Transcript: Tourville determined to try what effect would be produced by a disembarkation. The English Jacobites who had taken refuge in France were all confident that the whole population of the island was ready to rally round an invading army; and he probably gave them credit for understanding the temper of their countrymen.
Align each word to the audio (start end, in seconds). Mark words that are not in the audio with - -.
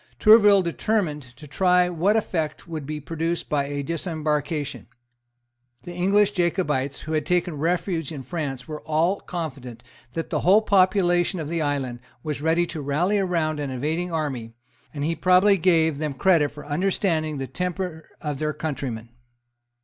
Tourville 0.17 0.63
determined 0.63 1.21
to 1.21 1.45
try 1.47 1.87
what 1.87 2.17
effect 2.17 2.67
would 2.67 2.87
be 2.87 2.99
produced 2.99 3.49
by 3.49 3.65
a 3.65 3.83
disembarkation. 3.83 4.87
The 5.83 5.93
English 5.93 6.31
Jacobites 6.31 7.01
who 7.01 7.11
had 7.13 7.23
taken 7.23 7.59
refuge 7.59 8.11
in 8.11 8.23
France 8.23 8.67
were 8.67 8.81
all 8.81 9.19
confident 9.19 9.83
that 10.13 10.31
the 10.31 10.39
whole 10.39 10.63
population 10.63 11.39
of 11.39 11.49
the 11.49 11.61
island 11.61 11.99
was 12.23 12.41
ready 12.41 12.65
to 12.65 12.81
rally 12.81 13.19
round 13.19 13.59
an 13.59 13.69
invading 13.69 14.11
army; 14.11 14.53
and 14.91 15.03
he 15.03 15.15
probably 15.15 15.55
gave 15.57 15.99
them 15.99 16.15
credit 16.15 16.49
for 16.49 16.65
understanding 16.65 17.37
the 17.37 17.45
temper 17.45 18.09
of 18.19 18.39
their 18.39 18.53
countrymen. 18.53 19.09